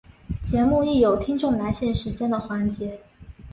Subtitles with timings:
[0.43, 3.01] 节目亦有听众来信时间的环节。